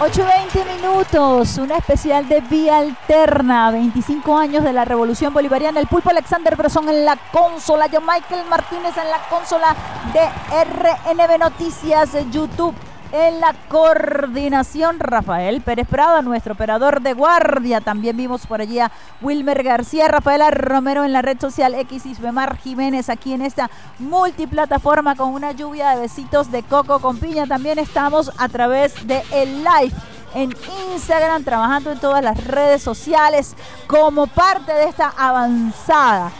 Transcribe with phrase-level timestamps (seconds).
[0.00, 5.78] 8 20 minutos, una especial de Vía Alterna, 25 años de la Revolución Bolivariana.
[5.78, 9.76] El pulpo Alexander Brazón en la consola, yo Michael Martínez en la consola
[10.12, 10.22] de
[10.64, 12.74] RNB Noticias YouTube.
[13.12, 17.82] En la coordinación, Rafael Pérez Prada, nuestro operador de guardia.
[17.82, 18.90] También vimos por allí a
[19.20, 25.14] Wilmer García, Rafaela Romero en la red social X Isbemar Jiménez aquí en esta multiplataforma
[25.14, 27.46] con una lluvia de besitos de coco con piña.
[27.46, 29.92] También estamos a través de el live
[30.34, 30.54] en
[30.90, 33.54] Instagram, trabajando en todas las redes sociales
[33.86, 36.32] como parte de esta avanzada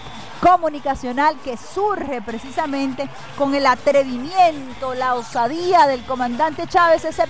[0.42, 7.23] comunicacional que surge precisamente con el atrevimiento, la osadía del comandante Chávez ese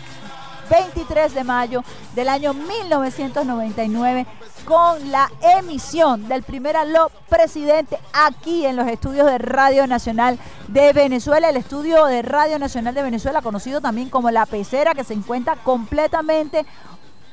[0.71, 1.85] 23 de mayo
[2.15, 4.27] del año 1999
[4.65, 10.95] con la emisión del primer aló presidente aquí en los estudios de Radio Nacional de
[10.95, 15.13] Venezuela, el estudio de Radio Nacional de Venezuela, conocido también como La Pecera, que se
[15.13, 16.65] encuentra completamente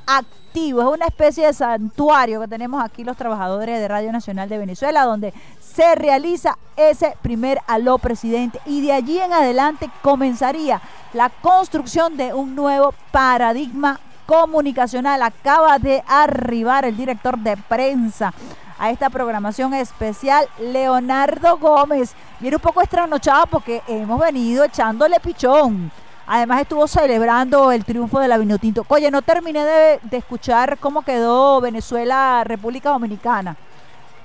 [0.09, 0.81] activo.
[0.81, 5.05] Es una especie de santuario que tenemos aquí los trabajadores de Radio Nacional de Venezuela,
[5.05, 5.33] donde
[5.79, 10.81] se realiza ese primer aló presidente y de allí en adelante comenzaría
[11.13, 15.21] la construcción de un nuevo paradigma comunicacional.
[15.21, 18.33] Acaba de arribar el director de prensa
[18.77, 22.13] a esta programación especial, Leonardo Gómez.
[22.41, 25.93] Viene un poco estranochado porque hemos venido echándole pichón.
[26.27, 28.85] Además estuvo celebrando el triunfo de la Vinotinto.
[28.89, 33.55] Oye, no terminé de, de escuchar cómo quedó Venezuela, República Dominicana.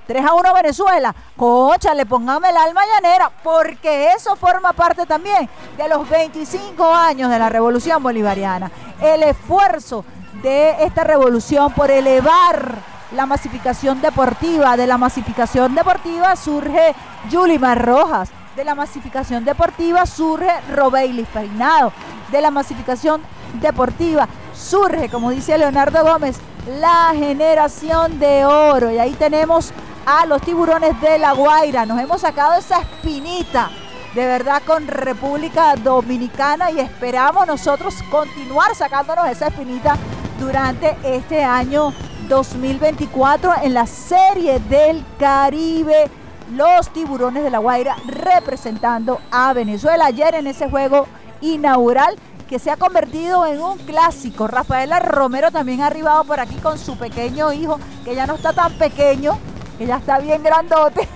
[0.07, 1.15] 3 a 1 Venezuela.
[1.37, 7.31] Cocha, le pongamos el alma llanera, porque eso forma parte también de los 25 años
[7.31, 8.71] de la revolución bolivariana.
[9.01, 10.05] El esfuerzo
[10.43, 12.75] de esta revolución por elevar
[13.13, 14.77] la masificación deportiva.
[14.77, 16.95] De la masificación deportiva surge
[17.31, 18.31] Yulimar Rojas.
[18.57, 21.93] De la masificación deportiva surge Robeilis Peinado.
[22.31, 23.23] De la masificación
[23.55, 26.39] deportiva surge, como dice Leonardo Gómez,
[26.81, 28.91] la generación de oro.
[28.91, 29.73] Y ahí tenemos
[30.07, 31.87] a los tiburones de La Guaira.
[31.87, 33.71] Nos hemos sacado esa espinita
[34.15, 39.97] de verdad con República Dominicana y esperamos nosotros continuar sacándonos esa espinita
[40.39, 41.93] durante este año
[42.29, 46.11] 2024 en la Serie del Caribe.
[46.53, 51.07] Los tiburones de La Guaira representando a Venezuela ayer en ese juego
[51.41, 52.17] inaugural
[52.49, 54.47] que se ha convertido en un clásico.
[54.47, 58.53] Rafaela Romero también ha arribado por aquí con su pequeño hijo, que ya no está
[58.53, 59.39] tan pequeño,
[59.79, 61.01] que ya está bien grandote.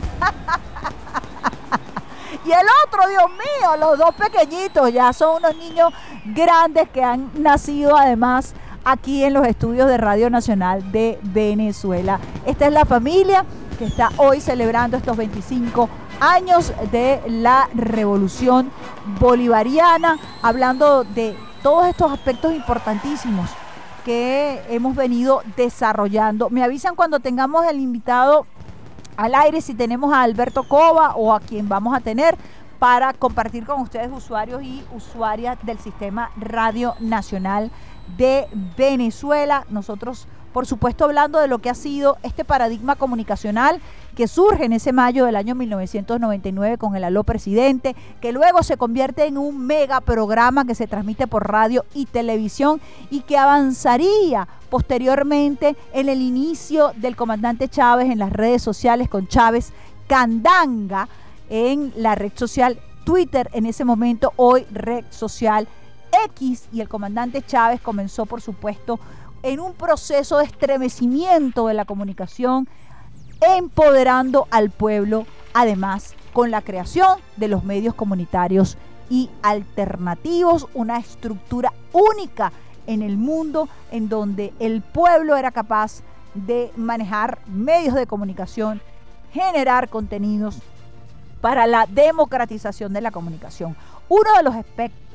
[2.45, 5.93] y el otro, Dios mío, los dos pequeñitos, ya son unos niños
[6.25, 8.55] grandes que han nacido además
[8.85, 12.21] aquí en los estudios de Radio Nacional de Venezuela.
[12.47, 13.45] Esta es la familia
[13.79, 15.89] que está hoy celebrando estos 25
[16.21, 18.71] años de la revolución
[19.21, 23.51] bolivariana, hablando de todos estos aspectos importantísimos
[24.09, 26.49] que hemos venido desarrollando.
[26.49, 28.47] Me avisan cuando tengamos el invitado
[29.19, 32.35] al aire si tenemos a Alberto Cova o a quien vamos a tener
[32.79, 37.71] para compartir con ustedes usuarios y usuarias del sistema Radio Nacional
[38.17, 38.47] de
[38.79, 39.67] Venezuela.
[39.69, 43.81] Nosotros por supuesto hablando de lo que ha sido este paradigma comunicacional
[44.15, 48.77] que surge en ese mayo del año 1999 con el Aló Presidente, que luego se
[48.77, 54.49] convierte en un mega programa que se transmite por radio y televisión y que avanzaría
[54.71, 59.73] posteriormente en el inicio del comandante Chávez en las redes sociales con Chávez
[60.09, 61.09] Candanga
[61.49, 65.69] en la red social Twitter en ese momento, hoy red social
[66.27, 68.99] X y el comandante Chávez comenzó por supuesto
[69.43, 72.69] en un proceso de estremecimiento de la comunicación,
[73.41, 78.77] empoderando al pueblo, además con la creación de los medios comunitarios
[79.11, 82.53] y alternativos, una estructura única
[82.87, 86.03] en el mundo en donde el pueblo era capaz
[86.35, 88.81] de manejar medios de comunicación,
[89.33, 90.59] generar contenidos
[91.41, 93.77] para la democratización de la comunicación.
[94.09, 95.08] Uno de los aspectos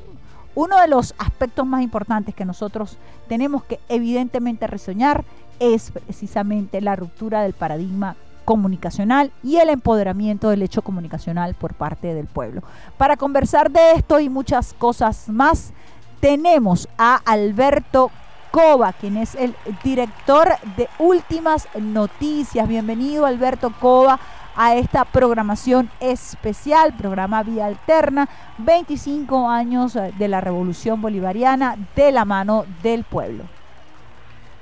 [0.54, 2.98] uno de los aspectos más importantes que nosotros
[3.28, 5.24] tenemos que evidentemente resoñar
[5.58, 12.14] es precisamente la ruptura del paradigma comunicacional y el empoderamiento del hecho comunicacional por parte
[12.14, 12.62] del pueblo.
[12.98, 15.72] Para conversar de esto y muchas cosas más,
[16.20, 18.10] tenemos a Alberto
[18.50, 22.68] Cova, quien es el director de Últimas Noticias.
[22.68, 24.20] Bienvenido Alberto Cova
[24.56, 28.28] a esta programación especial, programa Vía Alterna,
[28.58, 33.44] 25 años eh, de la Revolución Bolivariana de la mano del pueblo.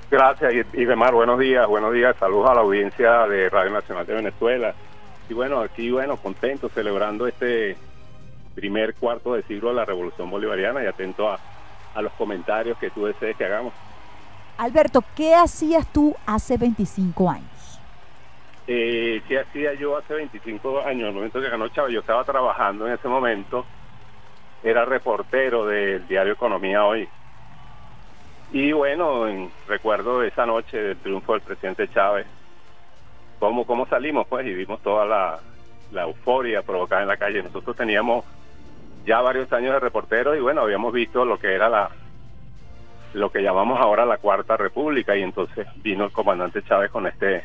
[0.09, 4.75] Gracias, Idemar, buenos días, buenos días, saludos a la audiencia de Radio Nacional de Venezuela.
[5.29, 7.75] Y bueno, aquí, bueno, contento celebrando este
[8.53, 11.39] primer cuarto de siglo de la Revolución Bolivariana y atento a,
[11.95, 13.73] a los comentarios que tú desees que hagamos.
[14.57, 17.52] Alberto, ¿qué hacías tú hace 25 años?
[18.65, 21.01] Eh, ¿Qué hacía yo hace 25 años?
[21.01, 23.65] En el momento que ganó Chávez, yo estaba trabajando en ese momento,
[24.63, 27.07] era reportero del diario Economía Hoy.
[28.53, 32.25] Y bueno, recuerdo esa noche del triunfo del presidente Chávez,
[33.39, 35.39] cómo, cómo salimos pues y vimos toda la,
[35.91, 37.43] la euforia provocada en la calle.
[37.43, 38.23] Nosotros teníamos
[39.05, 41.89] ya varios años de reportero y bueno, habíamos visto lo que era la
[43.13, 47.43] lo que llamamos ahora la Cuarta República y entonces vino el comandante Chávez con este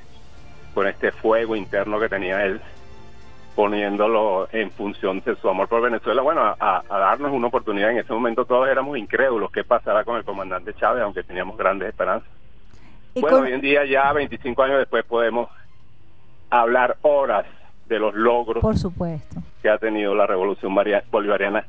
[0.74, 2.60] con este fuego interno que tenía él
[3.58, 7.90] poniéndolo en función de su amor por Venezuela, bueno, a, darnos una oportunidad.
[7.90, 9.50] En ese momento todos éramos incrédulos.
[9.50, 12.28] Qué pasará con el comandante Chávez, aunque teníamos grandes esperanzas.
[13.16, 15.48] Bueno, hoy en día ya 25 años después podemos
[16.50, 17.46] hablar horas
[17.88, 19.42] de los logros por supuesto.
[19.60, 20.72] que ha tenido la revolución
[21.10, 21.64] bolivariana.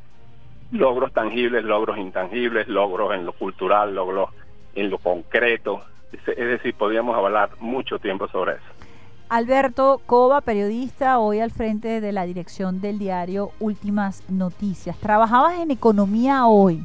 [0.72, 4.30] Logros tangibles logros intangibles logros en lo cultural logros
[4.76, 5.82] en lo concreto.
[6.12, 8.79] Es decir podríamos hablar mucho tiempo sobre eso
[9.30, 14.98] Alberto Cova, periodista, hoy al frente de la dirección del diario Últimas Noticias.
[14.98, 16.84] Trabajabas en economía hoy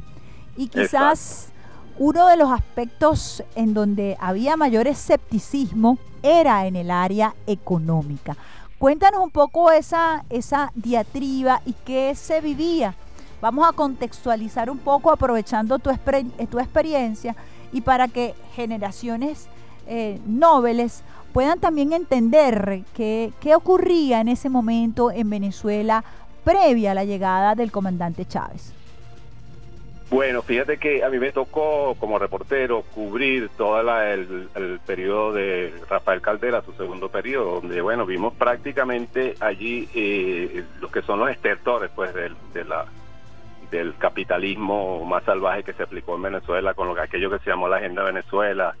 [0.55, 1.49] y quizás
[1.97, 8.37] uno de los aspectos en donde había mayor escepticismo era en el área económica.
[8.77, 12.93] Cuéntanos un poco esa, esa diatriba y qué se vivía.
[13.41, 15.89] Vamos a contextualizar un poco aprovechando tu,
[16.51, 17.35] tu experiencia
[17.71, 19.47] y para que generaciones
[19.87, 21.03] eh, nobles
[21.35, 26.01] puedan también entender qué, qué ocurría en ese momento en Venezuela
[26.45, 28.73] previa a la llegada del comandante Chávez.
[30.09, 36.21] Bueno, fíjate que a mí me tocó como reportero cubrir todo el, periodo de Rafael
[36.21, 41.91] Caldera, su segundo periodo, donde bueno vimos prácticamente allí eh, los que son los estertores
[41.93, 42.85] pues del, de la,
[43.71, 47.49] del capitalismo más salvaje que se aplicó en Venezuela con lo que aquello que se
[47.49, 48.73] llamó la agenda Venezuela,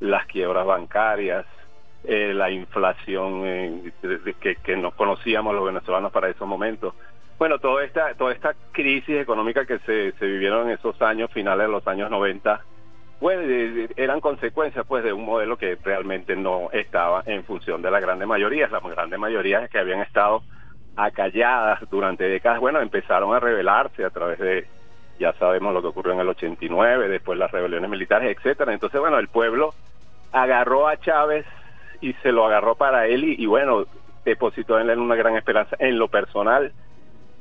[0.00, 1.46] las quiebras bancarias,
[2.04, 3.92] eh, la inflación eh,
[4.40, 6.94] que, que no conocíamos los venezolanos para esos momentos.
[7.38, 11.66] Bueno, toda esta, toda esta crisis económica que se, se vivieron en esos años, finales
[11.66, 12.60] de los años 90,
[13.18, 18.00] pues eran consecuencias pues de un modelo que realmente no estaba en función de la
[18.00, 18.68] grande mayoría.
[18.68, 20.42] Las grandes mayorías que habían estado
[20.96, 24.66] acalladas durante décadas, bueno, empezaron a rebelarse a través de,
[25.18, 28.72] ya sabemos lo que ocurrió en el 89, después las rebeliones militares, etcétera.
[28.72, 29.74] Entonces, bueno, el pueblo
[30.32, 31.46] agarró a Chávez
[32.00, 33.84] y se lo agarró para él y, bueno,
[34.24, 35.76] depositó en él una gran esperanza.
[35.78, 36.72] En lo personal,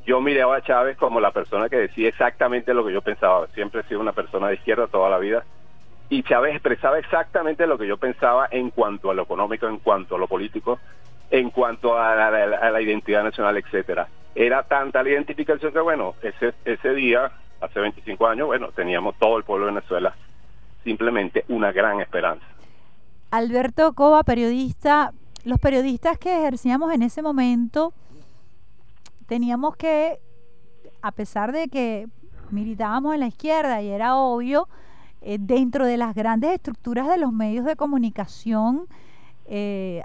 [0.06, 3.48] yo miraba a Chávez como la persona que decía exactamente lo que yo pensaba.
[3.54, 5.44] Siempre he sido una persona de izquierda toda la vida.
[6.10, 10.16] Y Chávez expresaba exactamente lo que yo pensaba en cuanto a lo económico, en cuanto
[10.16, 10.80] a lo político,
[11.30, 14.08] en cuanto a la, identidad nacional, etcétera.
[14.34, 19.38] Era tanta la identificación que, bueno, ese, ese día, hace 25 años, bueno, teníamos todo
[19.38, 20.16] el pueblo de Venezuela
[20.84, 22.46] simplemente una gran esperanza.
[23.32, 27.94] Alberto Cova, periodista, los periodistas que ejercíamos en ese momento
[29.28, 30.20] teníamos que,
[31.04, 32.08] a pesar de que
[32.50, 34.68] militábamos en la izquierda y era obvio,
[35.22, 38.88] eh, dentro de las grandes estructuras de los medios de comunicación,
[39.46, 40.02] eh,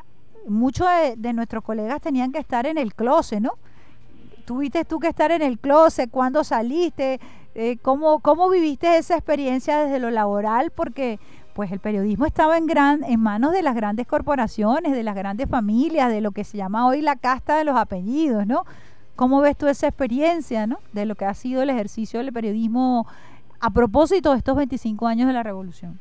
[0.46, 0.86] muchos
[1.16, 3.52] de, nuestros colegas tenían que estar en el closet, ¿no?
[4.44, 6.10] ¿Tuviste tú que estar en el closet?
[6.10, 7.18] ¿Cuándo saliste?
[7.54, 10.70] Eh, ¿cómo, ¿Cómo viviste esa experiencia desde lo laboral?
[10.70, 11.18] Porque
[11.54, 15.48] pues el periodismo estaba en, gran, en manos de las grandes corporaciones, de las grandes
[15.48, 18.64] familias, de lo que se llama hoy la casta de los apellidos, ¿no?
[19.16, 20.78] ¿Cómo ves tú esa experiencia, ¿no?
[20.92, 23.06] De lo que ha sido el ejercicio del periodismo
[23.60, 25.98] a propósito de estos 25 años de la revolución.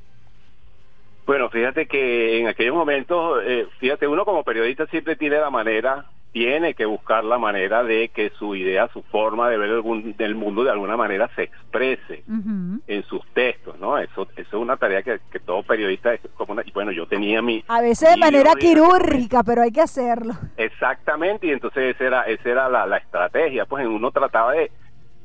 [1.26, 6.06] Bueno, fíjate que en aquellos momentos, eh, fíjate, uno como periodista siempre tiene la manera
[6.34, 10.34] tiene que buscar la manera de que su idea, su forma de ver el, del
[10.34, 14.00] mundo de alguna manera se exprese en sus textos, ¿no?
[14.00, 17.44] Eso, eso es una tarea que, todo periodista es como una, y bueno, yo tenía
[17.44, 17.64] mi...
[17.68, 20.34] A veces de manera quirúrgica, pero hay que hacerlo.
[20.58, 24.72] Exactamente, y entonces esa era, esa era la, la estrategia, pues uno trataba de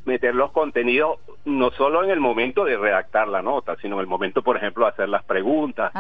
[0.05, 4.07] meter los contenidos no solo en el momento de redactar la nota, sino en el
[4.07, 5.91] momento, por ejemplo, de hacer las preguntas,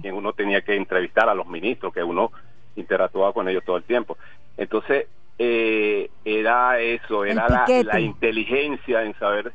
[0.00, 2.32] que uno tenía que entrevistar a los ministros, que uno
[2.76, 4.16] interactuaba con ellos todo el tiempo.
[4.56, 5.06] Entonces,
[5.38, 9.52] eh, era eso, era la, inteligencia en saber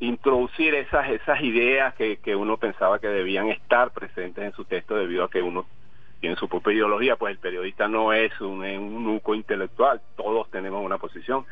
[0.00, 4.94] introducir esas esas ideas que, que uno pensaba que debían estar presentes en su texto
[4.94, 5.66] debido a que uno
[6.20, 10.84] tiene su propia ideología, pues el periodista no es un, un nuco intelectual, todos tenemos
[10.84, 11.44] una posición.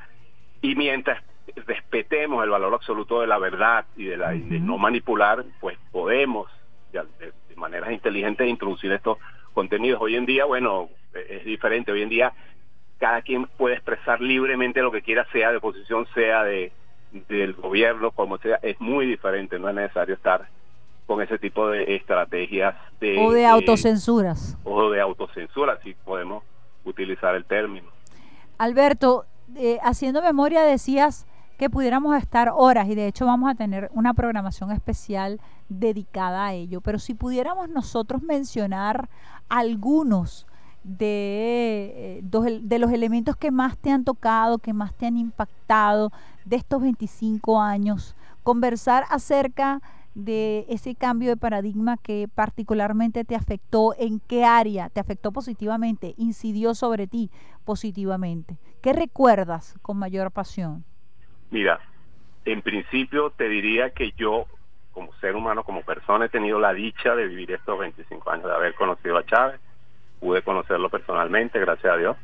[0.60, 1.22] Y mientras
[1.66, 6.50] respetemos el valor absoluto de la verdad y de, la, de no manipular, pues podemos
[6.92, 9.18] de, de maneras inteligentes introducir estos
[9.56, 10.02] contenidos.
[10.02, 10.90] Hoy en día, bueno,
[11.28, 11.90] es diferente.
[11.90, 12.32] Hoy en día
[12.98, 16.72] cada quien puede expresar libremente lo que quiera, sea de oposición, sea de,
[17.28, 20.46] del gobierno, como sea, es muy diferente, no es necesario estar
[21.06, 23.18] con ese tipo de estrategias de...
[23.18, 24.58] O de autocensuras.
[24.64, 26.42] o de autocensura, si podemos
[26.84, 27.88] utilizar el término.
[28.58, 29.24] Alberto,
[29.56, 34.14] eh, haciendo memoria decías que pudiéramos estar horas y de hecho vamos a tener una
[34.14, 39.08] programación especial dedicada a ello, pero si pudiéramos nosotros mencionar
[39.48, 40.46] algunos
[40.84, 46.12] de, eh, los elementos que más te han tocado, que más te han impactado
[46.44, 49.82] de estos 25 años, conversar acerca
[50.14, 56.14] de ese cambio de paradigma que particularmente te afectó, en qué área te afectó positivamente,
[56.16, 57.30] incidió sobre ti
[57.64, 58.56] positivamente.
[58.80, 60.84] ¿Qué recuerdas con mayor pasión?
[61.50, 61.80] Mira,
[62.44, 64.46] en principio te diría que yo
[64.96, 68.54] como ser humano, como persona, he tenido la dicha de vivir estos 25 años, de
[68.54, 69.60] haber conocido a Chávez,
[70.18, 72.16] pude conocerlo personalmente, gracias a Dios.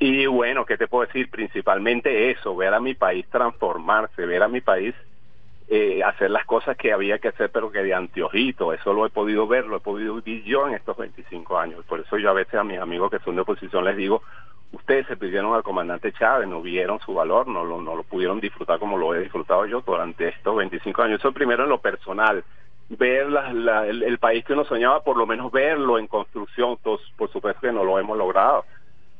[0.00, 1.30] Y bueno, ¿qué te puedo decir?
[1.30, 4.96] Principalmente eso, ver a mi país transformarse, ver a mi país
[5.68, 8.72] eh, hacer las cosas que había que hacer, pero que de anteojito.
[8.72, 11.84] Eso lo he podido ver, lo he podido vivir yo en estos 25 años.
[11.84, 14.22] Por eso yo a veces a mis amigos que son de oposición les digo,
[14.72, 18.40] ustedes se pidieron al comandante Chávez, no vieron su valor, no lo, no lo pudieron
[18.40, 21.20] disfrutar como lo he disfrutado yo durante estos 25 años.
[21.20, 22.44] Eso primero en lo personal,
[22.88, 23.28] ver
[23.88, 27.84] el, país que uno soñaba, por lo menos verlo en construcción, por supuesto que no
[27.84, 28.64] lo hemos logrado,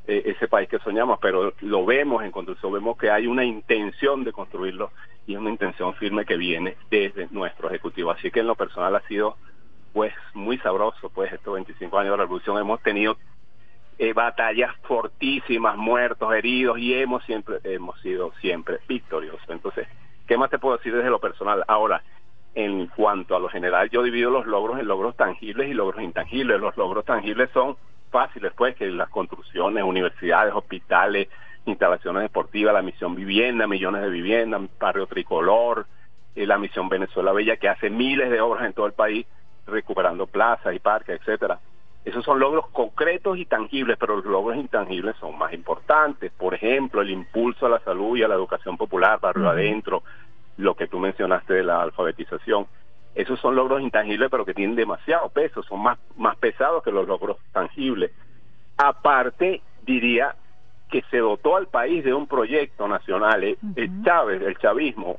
[0.07, 4.23] eh, ese país que soñamos, pero lo vemos en construcción, vemos que hay una intención
[4.23, 4.93] de construirlo
[5.27, 8.13] y una intención firme que viene desde nuestro Ejecutivo.
[8.13, 9.37] Así que en lo personal ha sido
[9.93, 13.17] pues muy sabroso, pues estos 25 años de revolución hemos tenido
[13.99, 19.49] eh, batallas fortísimas, muertos, heridos y hemos siempre hemos sido siempre victoriosos.
[19.49, 19.89] Entonces,
[20.27, 21.65] ¿qué más te puedo decir desde lo personal?
[21.67, 22.03] Ahora,
[22.55, 26.59] en cuanto a lo general, yo divido los logros en logros tangibles y logros intangibles.
[26.59, 27.77] Los logros tangibles son
[28.11, 31.29] fáciles, pues, que las construcciones, universidades, hospitales,
[31.67, 35.87] instalaciones deportivas, la misión vivienda, millones de viviendas, barrio tricolor,
[36.35, 39.27] eh, la misión Venezuela Bella, que hace miles de obras en todo el país,
[39.67, 41.59] recuperando plazas y parques, etcétera.
[42.07, 46.31] Esos son logros concretos y tangibles, pero los logros intangibles son más importantes.
[46.31, 50.05] Por ejemplo, el impulso a la salud y a la educación popular, barrio adentro,
[50.57, 52.69] lo que tú mencionaste de la alfabetización.
[53.17, 57.09] Esos son logros intangibles, pero que tienen demasiado peso, son más, más pesados que los
[57.09, 58.13] logros tangibles.
[58.77, 60.37] Aparte, diría
[60.89, 63.43] que se dotó al país de un proyecto nacional.
[63.43, 65.17] Eh, el Chávez, el chavismo,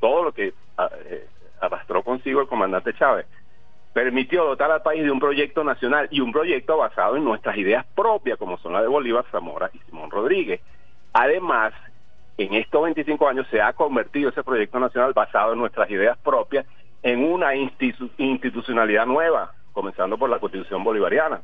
[0.00, 1.28] todo lo que ah, eh,
[1.62, 3.24] arrastró consigo el comandante Chávez,
[3.96, 7.86] permitió dotar al país de un proyecto nacional y un proyecto basado en nuestras ideas
[7.94, 10.60] propias, como son la de Bolívar, Zamora y Simón Rodríguez.
[11.14, 11.72] Además,
[12.36, 16.66] en estos 25 años se ha convertido ese proyecto nacional basado en nuestras ideas propias
[17.02, 21.40] en una institucionalidad nueva, comenzando por la constitución bolivariana.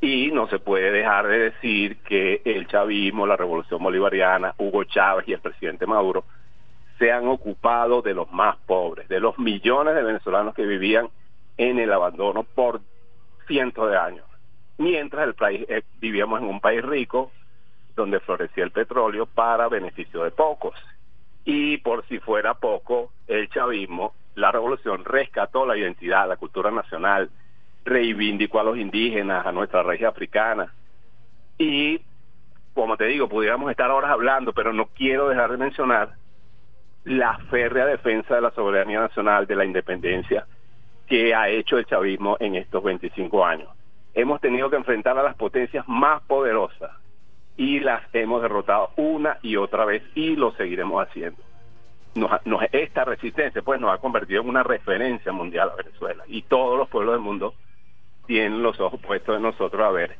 [0.00, 5.28] Y no se puede dejar de decir que el chavismo, la revolución bolivariana, Hugo Chávez
[5.28, 6.24] y el presidente Maduro
[6.98, 11.10] se han ocupado de los más pobres, de los millones de venezolanos que vivían
[11.58, 12.80] en el abandono por
[13.46, 14.24] cientos de años.
[14.78, 17.32] Mientras el país, eh, vivíamos en un país rico
[17.96, 20.74] donde florecía el petróleo para beneficio de pocos.
[21.44, 27.28] Y por si fuera poco, el chavismo la revolución rescató la identidad, la cultura nacional,
[27.84, 30.72] reivindicó a los indígenas, a nuestra raíz africana.
[31.58, 32.00] Y,
[32.72, 36.14] como te digo, pudiéramos estar horas hablando, pero no quiero dejar de mencionar
[37.02, 40.46] la férrea defensa de la soberanía nacional, de la independencia
[41.08, 43.68] que ha hecho el chavismo en estos 25 años.
[44.14, 46.90] Hemos tenido que enfrentar a las potencias más poderosas
[47.56, 51.42] y las hemos derrotado una y otra vez y lo seguiremos haciendo
[52.72, 56.88] esta resistencia pues nos ha convertido en una referencia mundial a Venezuela y todos los
[56.88, 57.54] pueblos del mundo
[58.26, 60.16] tienen los ojos puestos en nosotros a ver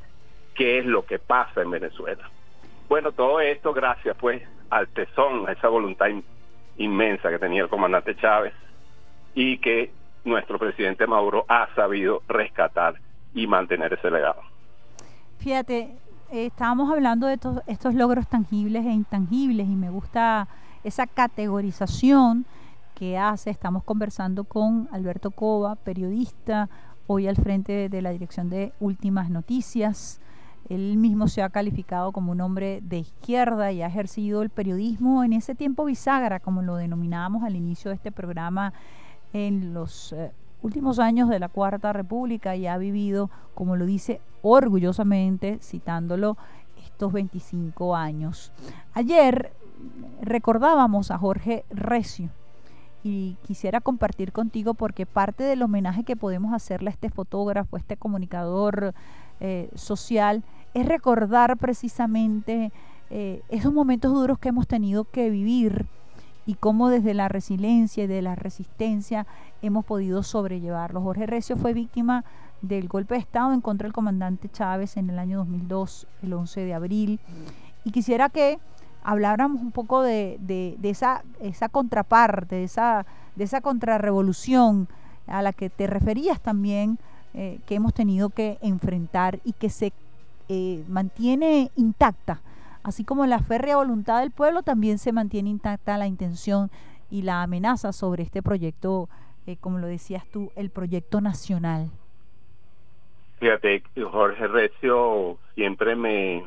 [0.54, 2.30] qué es lo que pasa en Venezuela.
[2.88, 6.06] Bueno, todo esto gracias pues al tesón, a esa voluntad
[6.76, 8.54] inmensa que tenía el comandante Chávez
[9.34, 9.90] y que
[10.28, 12.94] nuestro presidente Maduro ha sabido rescatar
[13.34, 14.40] y mantener ese legado.
[15.38, 15.96] Fíjate,
[16.30, 20.48] estábamos hablando de estos logros tangibles e intangibles y me gusta
[20.84, 22.44] esa categorización
[22.94, 23.50] que hace.
[23.50, 26.68] Estamos conversando con Alberto Cova, periodista,
[27.06, 30.20] hoy al frente de la dirección de Últimas Noticias.
[30.68, 35.24] Él mismo se ha calificado como un hombre de izquierda y ha ejercido el periodismo
[35.24, 38.74] en ese tiempo bisagra, como lo denominábamos al inicio de este programa,
[39.32, 40.32] en los eh,
[40.62, 46.36] últimos años de la Cuarta República y ha vivido, como lo dice orgullosamente, citándolo,
[46.84, 48.52] estos 25 años.
[48.94, 49.52] Ayer
[50.20, 52.30] recordábamos a Jorge Recio
[53.04, 57.78] y quisiera compartir contigo porque parte del homenaje que podemos hacerle a este fotógrafo, a
[57.78, 58.94] este comunicador
[59.40, 60.42] eh, social,
[60.74, 62.72] es recordar precisamente
[63.10, 65.86] eh, esos momentos duros que hemos tenido que vivir
[66.48, 69.26] y cómo desde la resiliencia y de la resistencia
[69.60, 71.02] hemos podido sobrellevarlo.
[71.02, 72.24] Jorge Recio fue víctima
[72.62, 76.60] del golpe de Estado en contra del comandante Chávez en el año 2002, el 11
[76.62, 77.20] de abril.
[77.84, 78.58] Y quisiera que
[79.04, 80.38] habláramos un poco de,
[80.82, 83.04] esa, esa contraparte, de esa,
[83.36, 84.88] de esa contrarrevolución
[85.26, 86.98] a la que te referías también,
[87.34, 89.92] eh, que hemos tenido que enfrentar y que se
[90.48, 92.40] eh, mantiene intacta.
[92.82, 96.70] Así como la férrea voluntad del pueblo, también se mantiene intacta la intención
[97.10, 99.08] y la amenaza sobre este proyecto,
[99.46, 101.90] eh, como lo decías tú, el proyecto nacional.
[103.40, 106.44] Fíjate, Jorge Recio siempre me,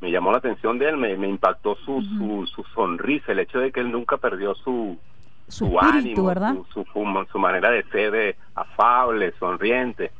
[0.00, 3.80] me llamó la atención de él, me, impactó su, su, sonrisa, el hecho de que
[3.80, 4.98] él nunca perdió su,
[5.46, 6.56] su, ánimo, ¿verdad?
[6.72, 10.10] Su, su, manera de ser afable, sonriente.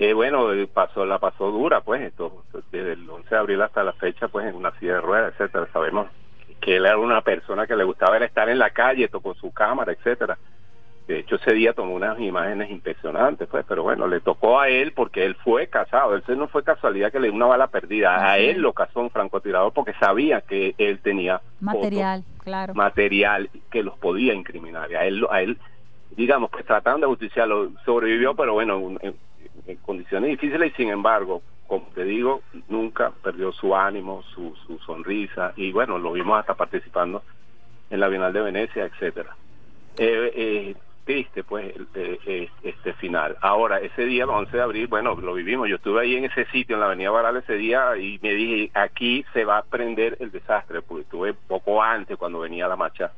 [0.00, 3.82] Eh, bueno, eh, pasó la pasó dura, pues, esto, desde el 11 de abril hasta
[3.82, 5.66] la fecha, pues, en una silla de ruedas, etcétera.
[5.72, 6.06] Sabemos
[6.60, 9.92] que él era una persona que le gustaba estar en la calle, con su cámara,
[9.92, 10.38] etcétera.
[11.08, 14.92] De hecho, ese día tomó unas imágenes impresionantes, pues, pero bueno, le tocó a él
[14.92, 16.14] porque él fue casado.
[16.14, 18.30] Él no fue casualidad que le dio una bala perdida.
[18.30, 22.74] A él lo casó un francotirador porque sabía que él tenía material, claro.
[22.74, 24.94] Material que los podía incriminar.
[24.94, 25.58] a él, a él
[26.10, 29.14] digamos, pues tratando de justiciarlo, sobrevivió, pero bueno, en,
[29.68, 34.78] en condiciones difíciles y sin embargo, como te digo, nunca perdió su ánimo, su, su
[34.80, 37.22] sonrisa y bueno, lo vimos hasta participando
[37.90, 39.36] en la Bienal de Venecia, etcétera.
[39.98, 43.36] Eh, eh, triste pues eh, este final.
[43.40, 45.68] Ahora, ese día, 11 de abril, bueno, lo vivimos.
[45.68, 48.70] Yo estuve ahí en ese sitio, en la Avenida Baral ese día y me dije,
[48.74, 53.12] aquí se va a prender el desastre, porque estuve poco antes cuando venía la marcha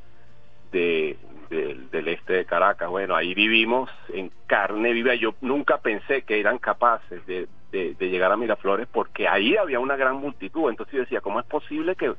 [0.71, 1.17] de,
[1.51, 2.89] del este de Caracas.
[2.89, 5.15] Bueno, ahí vivimos en carne viva.
[5.15, 10.17] Yo nunca pensé que eran capaces de, llegar a Miraflores porque ahí había una gran
[10.17, 10.71] multitud.
[10.71, 12.15] Entonces yo decía, ¿cómo es posible que,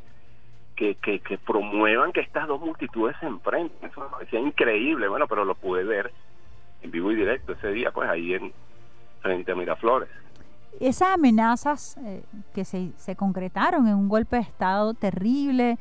[1.46, 3.90] promuevan que estas dos multitudes se enfrenten.
[3.90, 6.12] Eso me parecía increíble, bueno, pero lo pude ver
[6.82, 8.52] en vivo y directo ese día, pues ahí en
[9.22, 10.10] frente a Miraflores.
[10.80, 12.24] Esas amenazas eh,
[12.56, 15.78] que se, se concretaron en un golpe de Estado terrible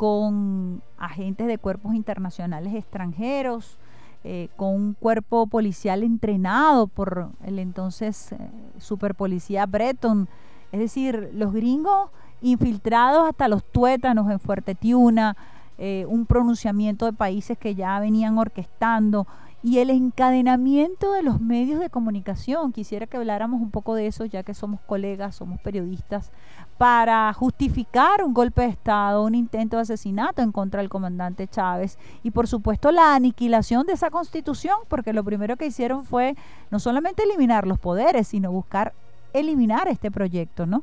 [0.00, 3.76] con agentes de cuerpos internacionales extranjeros,
[4.24, 8.38] eh, con un cuerpo policial entrenado por el entonces eh,
[8.78, 10.26] superpolicía Breton.
[10.72, 12.08] Es decir, los gringos
[12.40, 15.36] infiltrados hasta los tuétanos en Fuerte Tiuna,
[15.76, 19.26] eh, un pronunciamiento de países que ya venían orquestando
[19.62, 22.72] y el encadenamiento de los medios de comunicación.
[22.72, 26.32] Quisiera que habláramos un poco de eso, ya que somos colegas, somos periodistas,
[26.78, 31.98] para justificar un golpe de Estado, un intento de asesinato en contra del comandante Chávez
[32.22, 36.36] y por supuesto la aniquilación de esa constitución, porque lo primero que hicieron fue
[36.70, 38.94] no solamente eliminar los poderes, sino buscar
[39.34, 40.82] eliminar este proyecto, ¿no?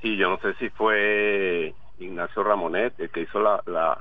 [0.00, 3.96] Sí, yo no sé si fue Ignacio Ramonet el que hizo la, la,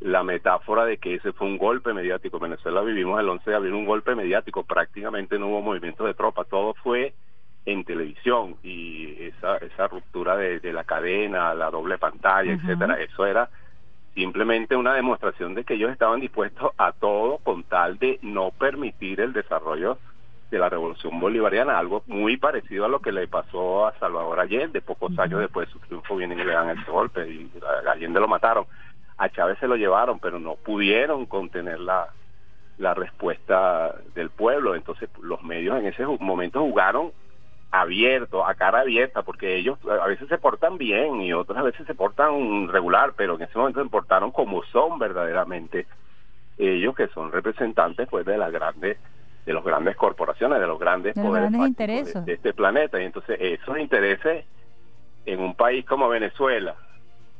[0.00, 2.36] metáfora de que ese fue un golpe mediático.
[2.36, 6.14] En Venezuela vivimos el 11 de abril un golpe mediático, prácticamente no hubo movimiento de
[6.14, 7.14] tropas, todo fue
[7.66, 13.50] en televisión y esa, esa ruptura de, la cadena, la doble pantalla, etcétera, eso era
[14.14, 19.20] simplemente una demostración de que ellos estaban dispuestos a todo con tal de no permitir
[19.20, 19.98] el desarrollo
[20.50, 24.80] de la revolución bolivariana, algo muy parecido a lo que le pasó a Salvador Allende,
[24.80, 27.50] pocos años después de su triunfo vienen y le dan ese golpe y
[27.86, 28.64] a Allende lo mataron,
[29.18, 32.08] a Chávez se lo llevaron, pero no pudieron contener la,
[32.78, 37.12] la respuesta del pueblo, entonces los medios en ese momento jugaron
[37.70, 41.94] abierto, a cara abierta, porque ellos a veces se portan bien y otras veces se
[41.94, 45.86] portan regular, pero en ese momento se portaron como son verdaderamente
[46.56, 48.98] ellos que son representantes pues de las grandes
[49.46, 52.22] de los grandes corporaciones, de los grandes poderes intereses.
[52.26, 53.00] De, este planeta.
[53.00, 54.44] Y entonces esos intereses
[55.24, 56.74] en un país como Venezuela,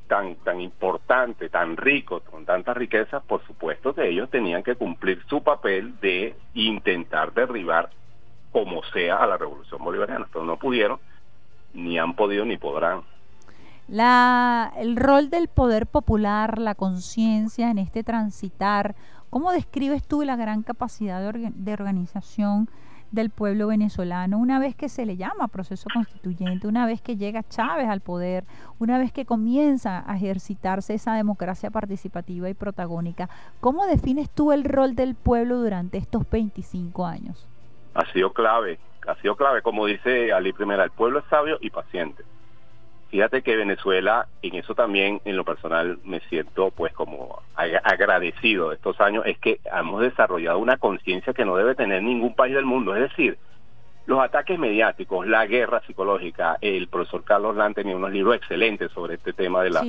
[0.08, 5.22] tan, tan importante, tan rico, con tantas riquezas, por supuesto que ellos tenían que cumplir
[5.28, 7.90] su papel de intentar derribar
[8.50, 10.98] como sea a la revolución bolivariana, pero no pudieron,
[11.74, 13.02] ni han podido ni podrán.
[13.86, 18.94] La, el rol del poder popular, la conciencia en este transitar
[19.30, 22.68] ¿Cómo describes tú la gran capacidad de, organización
[23.10, 27.42] del pueblo venezolano una vez que se le llama proceso constituyente, una vez que llega
[27.48, 28.44] Chávez al poder,
[28.78, 33.28] una vez que comienza a ejercitarse esa democracia participativa y protagónica?
[33.60, 37.48] ¿Cómo defines tú el rol del pueblo durante estos 25 años?
[37.94, 41.70] Ha sido clave, ha sido clave, como dice Ali Primera, el pueblo es sabio y
[41.70, 42.22] paciente.
[43.10, 48.76] Fíjate que Venezuela, en eso también en lo personal me siento pues como agradecido de
[48.76, 52.66] estos años, es que hemos desarrollado una conciencia que no debe tener ningún país del
[52.66, 52.94] mundo.
[52.94, 53.38] Es decir,
[54.04, 59.14] los ataques mediáticos, la guerra psicológica, el profesor Carlos Lan tenía unos libros excelentes sobre
[59.14, 59.84] este tema de la,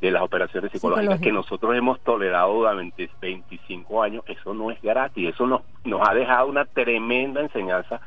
[0.00, 5.34] de las operaciones psicológicas que nosotros hemos tolerado durante 25 años, eso no es gratis,
[5.34, 8.00] eso nos, nos ha dejado una tremenda enseñanza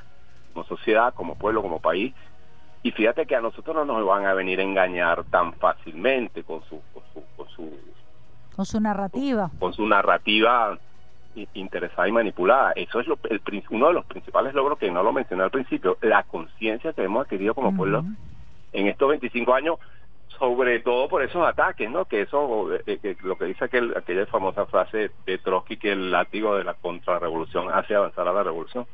[0.53, 2.13] como sociedad, como pueblo, como país.
[2.87, 6.63] Y fíjate que a nosotros no nos van a venir a engañar tan fácilmente con
[6.69, 7.69] su con su con su,
[8.55, 9.51] con su narrativa.
[9.59, 10.79] Con, su narrativa
[11.53, 12.71] interesada y manipulada.
[12.77, 15.97] Eso es lo, el, uno de los principales logros que no lo mencioné al principio,
[15.99, 18.05] la conciencia que hemos adquirido como pueblo
[18.71, 19.79] en estos 25 años
[20.39, 22.05] sobre todo por esos ataques, ¿no?
[22.05, 26.09] Que eso, eh, que lo que dice aquel, aquella famosa frase de Trotsky, que el
[26.09, 28.87] látigo de la contrarrevolución hace avanzar a la revolución.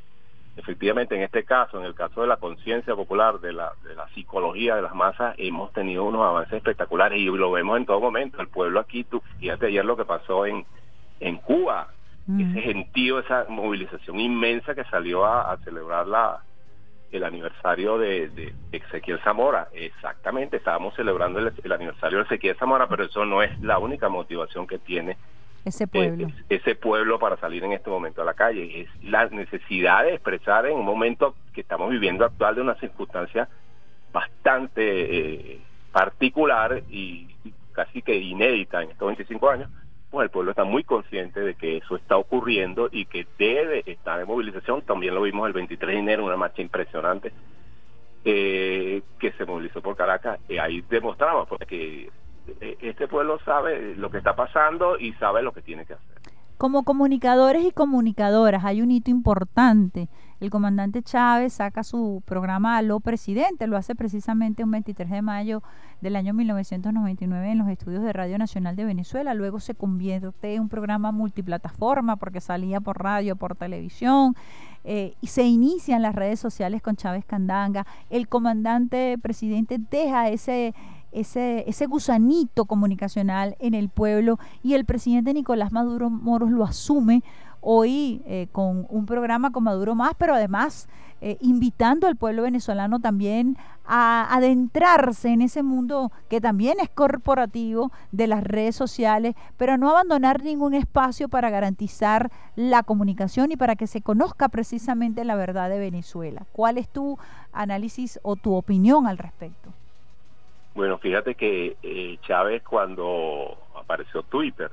[0.56, 4.08] Efectivamente, en este caso, en el caso de la conciencia popular, de la, de la
[4.10, 8.40] psicología de las masas, hemos tenido unos avances espectaculares y lo vemos en todo momento.
[8.40, 10.66] El pueblo aquí, tú, fíjate ayer lo que pasó en,
[11.20, 11.88] en Cuba,
[12.40, 16.42] ese gentío, esa movilización inmensa que salió a celebrar la,
[17.18, 19.68] el aniversario de, Ezequiel Zamora.
[19.74, 24.68] Exactamente, estábamos celebrando el, aniversario de Ezequiel Zamora, pero eso no es la única motivación
[24.68, 25.18] que tiene
[25.66, 26.28] ese pueblo.
[26.50, 28.82] ese pueblo para salir en este momento a la calle.
[28.82, 33.48] Es la necesidad de expresar en un momento que estamos viviendo actual de una circunstancia
[34.12, 37.28] bastante eh, particular y
[37.72, 39.70] casi que inédita en estos 25 años,
[40.12, 44.20] pues el pueblo está muy consciente de que eso está ocurriendo y que debe estar
[44.20, 44.84] en movilización.
[44.84, 47.32] También lo vimos el 23 de enero, una marcha impresionante
[48.26, 50.40] eh, que se movilizó por Caracas.
[50.48, 52.10] Y ahí demostramos pues, que eh,
[52.60, 56.18] este pueblo sabe lo que está pasando y sabe lo que tiene que hacer.
[56.58, 60.08] Como comunicadores y comunicadoras hay un hito importante
[60.44, 65.64] el comandante Chávez saca su programa Aló Presidente, lo hace precisamente un 23 de mayo
[66.02, 70.64] del año 1999 en los estudios de Radio Nacional de Venezuela, luego se convierte en
[70.64, 74.36] un programa multiplataforma porque salía por radio, por televisión,
[74.84, 77.88] eh, y se inicia en las redes sociales con Chávez Candanga.
[78.10, 80.74] El comandante presidente deja ese
[81.14, 87.24] ese, ese gusanito comunicacional en el pueblo y el presidente Nicolás Maduro Moros lo asume
[87.64, 90.88] hoy eh, con un programa con Maduro Más, pero además
[91.22, 97.92] eh, invitando al pueblo venezolano también a adentrarse en ese mundo que también es corporativo
[98.12, 103.78] de las redes sociales, pero no abandonar ningún espacio para garantizar la comunicación y para
[103.78, 106.46] que se conozca precisamente la verdad de Venezuela.
[106.52, 107.18] ¿Cuál es tu
[107.54, 109.72] análisis o tu opinión al respecto?
[110.76, 114.72] Bueno, fíjate que eh, Chávez cuando apareció Twitter,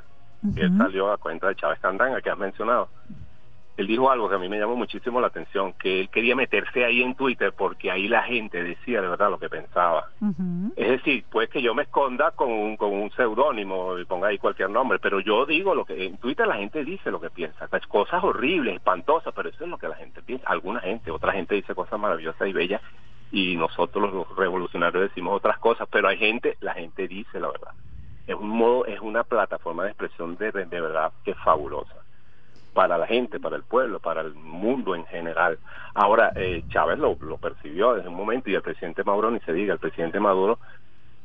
[0.56, 2.88] él salió a cuenta de Chávez Candanga, que has mencionado.
[3.76, 6.84] Él dijo algo que a mí me llamó muchísimo la atención, que él quería meterse
[6.84, 10.08] ahí en Twitter porque ahí la gente decía de verdad lo que pensaba.
[10.76, 14.38] Es decir, pues que yo me esconda con un, con un seudónimo y ponga ahí
[14.38, 17.68] cualquier nombre, pero yo digo lo que en Twitter la gente dice lo que piensa,
[17.68, 20.46] pues cosas horribles, espantosas, pero eso es lo que la gente piensa.
[20.48, 22.82] Alguna gente, otra gente dice cosas maravillosas y bellas
[23.32, 27.72] y nosotros los revolucionarios decimos otras cosas, pero hay gente, la gente dice la verdad
[28.30, 31.96] es un modo, es una plataforma de expresión de, de verdad que es fabulosa
[32.72, 35.58] para la gente, para el pueblo, para el mundo en general.
[35.94, 39.52] Ahora, eh, Chávez lo, lo percibió desde un momento y el presidente Maduro ni se
[39.52, 40.60] diga, el presidente Maduro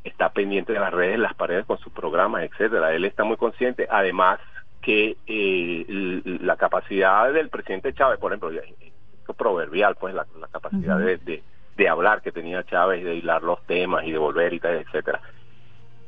[0.03, 2.91] está pendiente de las redes, las paredes con sus programas, etcétera.
[2.93, 4.39] Él está muy consciente, además
[4.81, 11.17] que eh, la capacidad del presidente Chávez, por ejemplo, es proverbial, pues la, capacidad de,
[11.17, 11.43] de,
[11.75, 15.21] de, hablar que tenía Chávez, de hilar los temas y de volver y tal, etcétera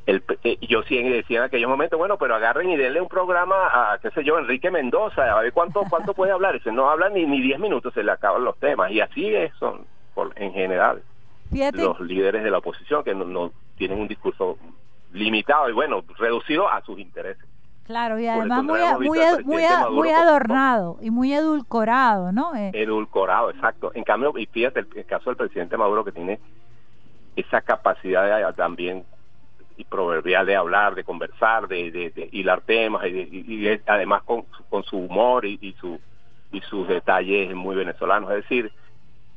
[0.08, 3.92] el, eh, yo sí decía en aquellos momentos, bueno, pero agarren y denle un programa
[3.92, 6.56] a, qué sé yo, Enrique Mendoza, a ver cuánto cuánto puede hablar.
[6.56, 8.90] Ese no habla ni ni 10 minutos, se le acaban los temas.
[8.90, 9.84] Y así es, son
[10.36, 11.02] en general
[11.74, 14.56] los líderes de la oposición que no, tienen un discurso
[15.12, 17.44] limitado y bueno, reducido a sus intereses.
[17.88, 22.54] Claro, y además muy, muy, muy, muy, adornado y muy edulcorado, ¿no?
[22.54, 22.70] Eh.
[22.74, 23.92] Edulcorado, exacto.
[23.94, 26.38] En cambio, y fíjate el, caso del presidente Maduro que tiene
[27.34, 29.06] esa capacidad de, también
[29.78, 34.98] y proverbial de hablar, de conversar, de, de, hilar temas y, además con, con, su
[34.98, 35.98] humor y, su,
[36.52, 38.30] y sus detalles muy venezolanos.
[38.32, 38.70] Es decir,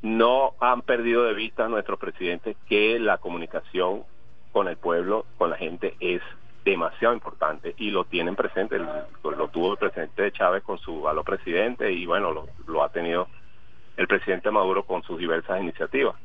[0.02, 4.04] no han perdido de vista nuestros presidentes que la comunicación
[4.52, 6.22] con el pueblo, con la gente, es
[6.64, 11.24] demasiado importante y lo tienen presente, lo, tuvo el presidente de Chávez con su a
[11.24, 13.28] presidente y bueno, lo, lo ha tenido
[13.98, 16.16] el presidente Maduro con sus diversas iniciativas.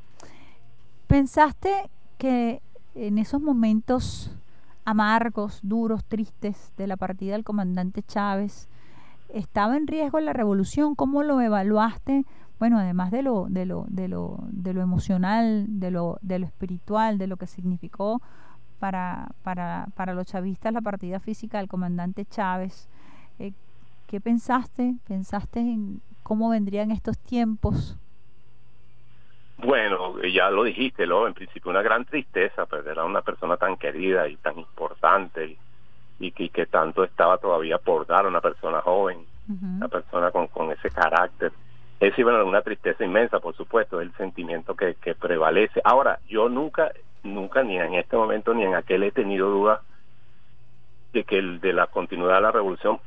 [1.06, 2.60] ¿Pensaste que
[2.94, 4.36] en esos momentos
[4.84, 8.68] amargos, duros, tristes de la partida del comandante Chávez,
[9.28, 10.94] ¿estaba en riesgo la revolución?
[10.94, 12.24] ¿Cómo lo evaluaste?
[12.58, 16.46] Bueno, además de lo, de lo, de lo, de lo emocional, de lo, de lo
[16.46, 18.22] espiritual, de lo que significó
[18.78, 22.88] para, para, para los chavistas la partida física del comandante Chávez.
[23.38, 23.52] Eh,
[24.06, 24.94] ¿Qué pensaste?
[25.06, 27.96] ¿Pensaste en cómo vendrían estos tiempos?
[29.58, 33.76] Bueno, ya lo dijiste, lo en principio una gran tristeza perder a una persona tan
[33.76, 35.56] querida y tan importante
[36.18, 40.70] y, que, tanto estaba todavía por dar a una persona joven, una persona con, con
[40.72, 41.52] ese carácter.
[42.00, 45.80] Es bueno, una tristeza inmensa, por supuesto, es el sentimiento que, que prevalece.
[45.82, 46.92] Ahora, yo nunca,
[47.26, 49.82] nunca, ni en este momento ni en aquel he tenido duda
[51.12, 52.98] de que el de la continuidad de la revolución,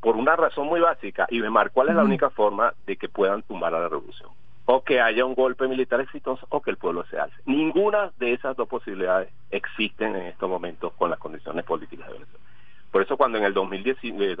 [0.00, 3.42] por una razón muy básica, y Mar, ¿cuál es la única forma de que puedan
[3.42, 4.30] tumbar a la revolución?
[4.64, 7.36] o que haya un golpe militar exitoso o que el pueblo se alce.
[7.46, 12.44] Ninguna de esas dos posibilidades existen en estos momentos con las condiciones políticas de Venezuela.
[12.90, 14.36] Por eso cuando en el 2019, eh,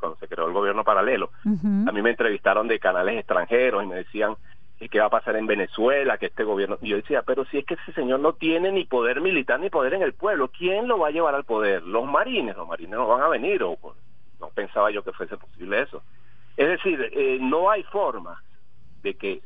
[0.00, 3.96] cuando se creó el gobierno paralelo, a mí me entrevistaron de canales extranjeros y me
[3.96, 4.36] decían
[4.88, 6.78] qué va a pasar en Venezuela, que este gobierno...
[6.80, 9.94] Yo decía, pero si es que ese señor no tiene ni poder militar ni poder
[9.94, 11.82] en el pueblo, ¿quién lo va a llevar al poder?
[11.82, 13.76] Los marines, los marines no van a venir, o
[14.40, 16.02] no pensaba yo que fuese posible eso.
[16.56, 18.42] Es decir, eh, no hay forma
[19.02, 19.40] de que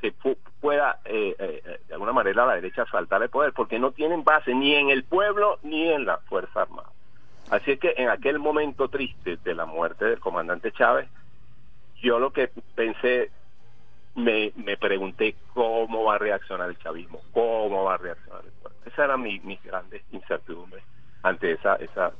[0.00, 0.12] se
[0.60, 4.54] pueda eh, eh, de alguna manera la derecha saltar el poder, porque no tienen base
[4.54, 6.90] ni en el pueblo ni en la Fuerza Armada.
[7.50, 11.08] Así es que en aquel momento triste de la muerte del comandante Chávez,
[12.02, 13.30] yo lo que pensé,
[14.14, 18.78] me, me pregunté cómo va a reaccionar el chavismo, cómo va a reaccionar el pueblo.
[18.86, 20.84] Esa era mi, mis grandes incertidumbres
[21.22, 22.12] ante esa, esa,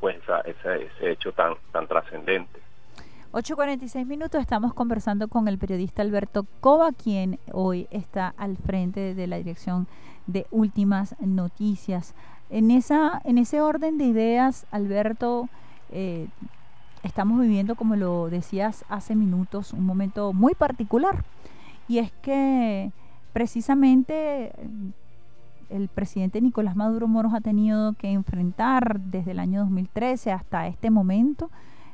[0.00, 2.60] pues esa, ese hecho tan, tan trascendente.
[3.32, 9.26] 8.46 minutos estamos conversando con el periodista Alberto Cova, quien hoy está al frente de
[9.26, 9.86] la dirección
[10.26, 12.14] de Últimas Noticias.
[12.50, 15.48] En, esa, en ese orden de ideas, Alberto,
[15.90, 16.28] eh,
[17.02, 21.24] estamos viviendo, como lo decías hace minutos, un momento muy particular.
[21.88, 22.92] Y es que
[23.32, 24.52] precisamente
[25.68, 30.90] el presidente Nicolás Maduro Moros ha tenido que enfrentar desde el año 2013 hasta este
[30.90, 31.50] momento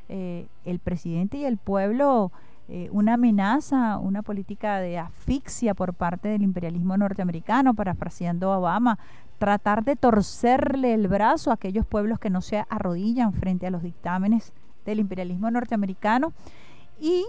[0.08, 2.32] eh, el presidente y el pueblo
[2.70, 8.98] eh, una amenaza, una política de asfixia por parte del imperialismo norteamericano, parafraseando a Obama,
[9.38, 13.82] tratar de torcerle el brazo a aquellos pueblos que no se arrodillan frente a los
[13.82, 14.52] dictámenes
[14.90, 16.32] del imperialismo norteamericano
[17.00, 17.24] y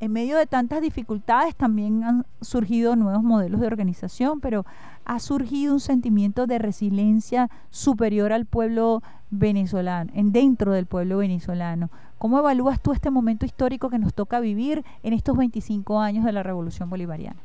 [0.00, 4.64] en medio de tantas dificultades también han surgido nuevos modelos de organización, pero
[5.04, 11.90] ha surgido un sentimiento de resiliencia superior al pueblo venezolano, en dentro del pueblo venezolano.
[12.18, 16.32] ¿Cómo evalúas tú este momento histórico que nos toca vivir en estos 25 años de
[16.32, 17.40] la Revolución Bolivariana?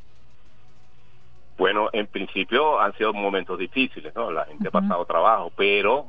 [1.57, 4.31] Bueno, en principio han sido momentos difíciles, ¿no?
[4.31, 6.07] La gente ha pasado trabajo, pero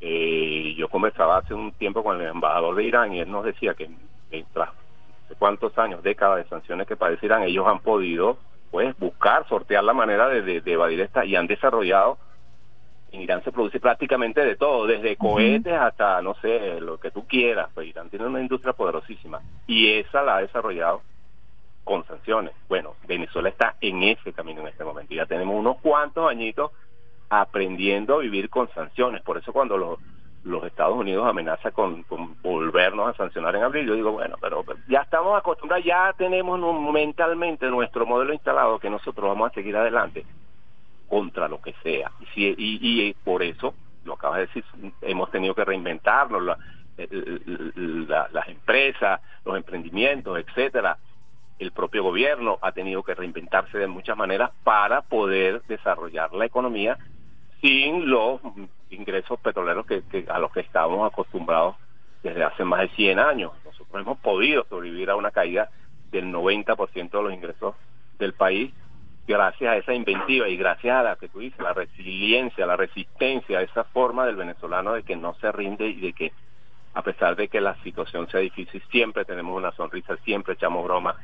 [0.00, 3.74] eh, yo conversaba hace un tiempo con el embajador de Irán y él nos decía
[3.74, 3.90] que
[4.30, 4.70] mientras
[5.38, 8.38] cuántos años, décadas de sanciones que padecieran, ellos han podido
[8.70, 12.18] pues buscar, sortear la manera de, evadir esta y han desarrollado
[13.10, 17.26] en Irán se produce prácticamente de todo, desde cohetes hasta, no sé, lo que tú
[17.26, 17.70] quieras.
[17.72, 21.00] Pues Irán tiene una industria poderosísima y esa la ha desarrollado
[21.84, 22.52] con sanciones.
[22.68, 25.14] Bueno, Venezuela está en ese camino en este momento.
[25.14, 26.70] Ya tenemos unos cuantos añitos
[27.30, 29.22] aprendiendo a vivir con sanciones.
[29.22, 29.98] Por eso cuando
[30.44, 32.04] los Estados Unidos amenaza con,
[32.42, 33.86] volvernos a sancionar en abril.
[33.86, 36.58] Yo digo, bueno, pero, ya estamos acostumbrados, ya tenemos
[36.92, 40.24] mentalmente nuestro modelo instalado que nosotros vamos a seguir adelante
[41.08, 42.12] contra lo que sea.
[42.34, 44.64] Y, y, por eso, lo acabas de decir,
[45.02, 50.98] hemos tenido que reinventarnos, las empresas, los emprendimientos, etcétera.
[51.58, 56.96] El propio gobierno ha tenido que reinventarse de muchas maneras para poder desarrollar la economía
[57.60, 58.40] sin los
[58.90, 61.76] ingresos petroleros que, a los que estábamos acostumbrados
[62.22, 63.52] desde hace más de 100 años.
[63.64, 65.70] Nosotros hemos podido sobrevivir a una caída
[66.10, 67.74] del 90% de los ingresos
[68.18, 68.72] del país
[69.26, 73.60] gracias a esa inventiva y gracias a la que tú dices, la resiliencia, la resistencia,
[73.60, 76.32] esa forma del venezolano de que no se rinde y de que
[76.94, 81.14] a pesar de que la situación sea difícil, siempre tenemos una sonrisa, siempre echamos broma,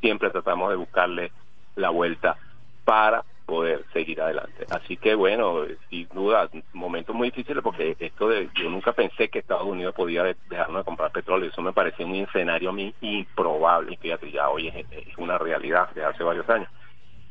[0.00, 1.32] siempre tratamos de buscarle
[1.74, 2.36] la vuelta
[2.84, 4.66] para poder seguir adelante.
[4.68, 9.38] Así que bueno, sin duda, momentos muy difíciles porque esto de, yo nunca pensé que
[9.38, 13.94] Estados Unidos podía dejarnos de comprar petróleo, eso me parecía un escenario a mí improbable,
[13.94, 16.68] y fíjate, ya hoy es, una realidad de hace varios años.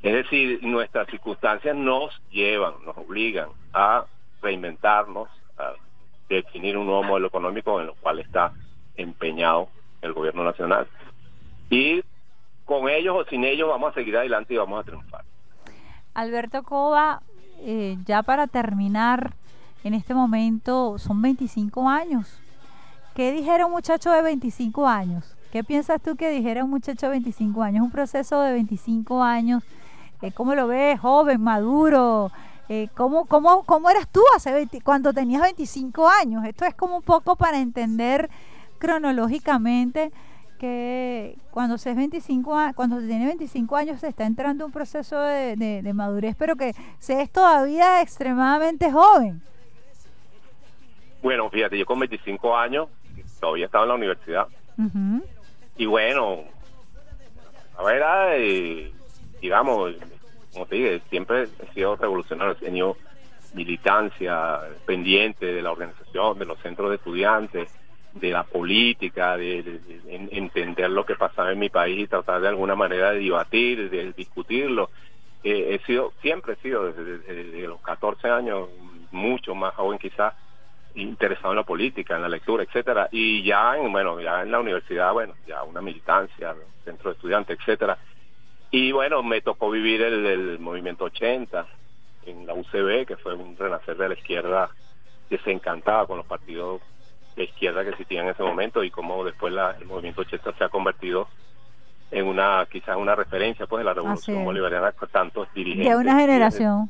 [0.02, 4.06] Es decir, nuestras circunstancias nos llevan, nos obligan a
[4.42, 5.74] reinventarnos, a
[6.30, 8.54] definir un nuevo modelo económico en el cual está
[8.96, 9.70] empeñado
[10.02, 10.88] el gobierno nacional.
[11.70, 12.02] Y
[12.66, 15.24] con ellos o sin ellos vamos a seguir adelante y vamos a triunfar.
[16.18, 17.22] Alberto Cova,
[17.60, 19.36] eh, ya para terminar,
[19.84, 22.40] en este momento son 25 años.
[23.14, 25.36] ¿Qué dijera un muchacho de 25 años?
[25.52, 27.84] ¿Qué piensas tú que dijera un muchacho de 25 años?
[27.84, 29.62] Un proceso de 25 años.
[30.24, 31.00] Eh, ¿Cómo lo ves?
[31.00, 32.32] Joven, maduro.
[32.68, 36.46] Eh, ¿cómo, cómo, cómo, eras tú hace cuando tenías 25 años?
[36.46, 38.28] Esto es como un poco para entender
[38.80, 40.12] cronológicamente
[40.58, 45.20] que cuando se es 25 cuando se tiene 25 años se está entrando un proceso
[45.20, 49.42] de, madurez, pero que se es todavía extremadamente joven.
[51.22, 52.90] Bueno, fíjate, yo con 25 años
[53.40, 54.48] todavía estaba en la universidad.
[55.78, 56.44] Y bueno,
[57.78, 58.04] a ver,
[58.36, 58.92] eh,
[59.42, 59.96] digamos,
[60.54, 62.98] como te dije, siempre he sido revolucionario, he tenido
[63.54, 67.74] militancia pendiente de la organización, de los centros de estudiantes,
[68.20, 69.80] de la política, de,
[70.32, 74.14] entender lo que pasaba en mi país y tratar de alguna manera de debatir, de
[74.14, 74.90] discutirlo.
[75.44, 78.70] Eh, he sido, siempre he sido desde, los 14 años,
[79.12, 80.34] mucho más joven quizás,
[80.96, 84.60] interesado en la política, en la lectura, etcétera, y ya en, bueno, ya en la
[84.60, 87.98] universidad, bueno, ya una militancia, centro de estudiantes, etcétera.
[88.72, 91.66] Y bueno, me tocó vivir el, movimiento 80
[92.26, 94.70] en la UCB, que fue un renacer de la izquierda
[95.30, 96.82] desencantada con los partidos
[97.38, 100.70] de izquierda que existían en ese momento y cómo después el movimiento 80 se ha
[100.70, 101.30] convertido
[102.12, 105.90] en una quizás una referencia pues de la revolución bolivariana con tantos dirigentes.
[105.90, 106.90] De una generación.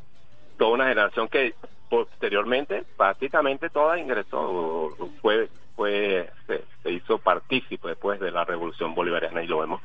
[0.58, 1.54] toda una generación que
[1.90, 9.48] posteriormente prácticamente toda ingresó, fue fue se, hizo partícipe después de la revolución bolivariana y
[9.48, 9.82] lo vemos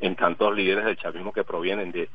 [0.00, 2.08] en tantos líderes del chavismo que provienen de,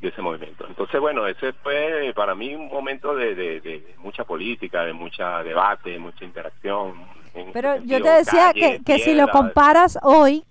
[0.00, 0.66] de ese movimiento.
[0.66, 5.98] Entonces, bueno, ese fue para mí un momento de, de, mucha política, de mucha debate,
[5.98, 6.94] mucha interacción.
[7.52, 10.44] Pero yo te decía que, que si lo comparas hoy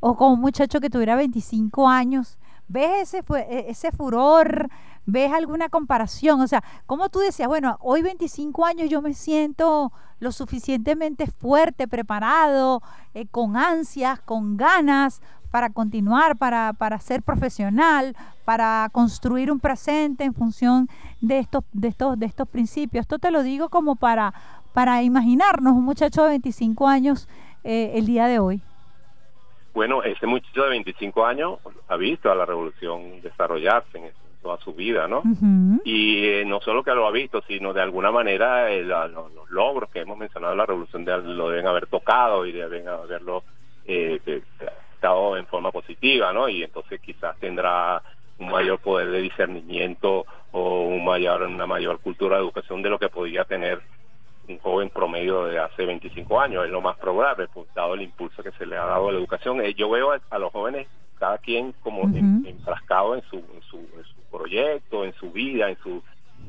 [0.00, 4.68] o con un muchacho que tuviera 25 años, ¿ves ese, e, ese furor?
[5.06, 6.40] ¿Ves alguna comparación?
[6.40, 11.86] O sea, como tú decías, bueno, hoy 25 años yo me siento lo suficientemente fuerte,
[11.86, 15.20] preparado, eh, con ansias, con ganas
[15.50, 20.88] para continuar, para, para ser profesional, para construir un presente en función
[21.20, 23.02] de estos, de estos, de estos principios.
[23.02, 24.34] Esto te lo digo como para,
[24.74, 27.28] para imaginarnos un muchacho de 25 años
[27.62, 28.60] eh, el día de hoy.
[29.72, 31.58] Bueno, ese muchacho de 25 años
[31.88, 35.22] ha visto a la revolución desarrollarse en toda su vida, ¿no?
[35.84, 39.10] Y eh, no solo que lo ha visto, sino de alguna manera eh, los,
[39.50, 41.04] logros que hemos mencionado de la revolución
[41.36, 43.42] lo deben haber tocado y deben haberlo
[43.86, 44.20] eh,
[45.02, 46.48] en forma positiva, ¿no?
[46.48, 48.02] Y entonces quizás tendrá
[48.38, 52.98] un mayor poder de discernimiento o un mayor, una mayor cultura de educación de lo
[52.98, 53.82] que podía tener
[54.48, 58.42] un joven promedio de hace 25 años, es lo más probable, pues, dado el impulso
[58.42, 59.60] que se le ha dado a la educación.
[59.60, 60.86] Eh, yo veo a, los jóvenes,
[61.18, 65.78] cada quien como enfrascado en su, en su, en su proyecto, en su vida, en
[65.78, 66.02] su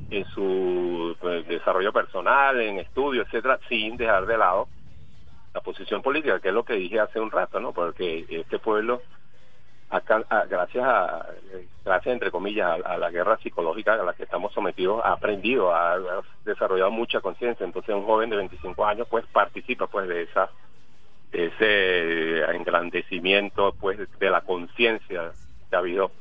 [0.10, 4.67] en su pues, desarrollo personal, en estudios, etcétera, sin dejar de lado
[5.53, 7.71] la posición política, que es lo que dije hace un rato, ¿no?
[7.71, 9.01] Porque este pueblo,
[10.50, 11.28] gracias a,
[11.84, 15.98] gracias entre comillas, a, la guerra psicológica a la que estamos sometidos, ha aprendido, ha,
[16.43, 17.65] desarrollado mucha conciencia.
[17.65, 20.50] Entonces, un joven de 25 años, pues, participa, pues, de esa
[21.32, 25.32] de ese engrandecimiento, pues, de la conciencia
[25.69, 26.12] que ha habido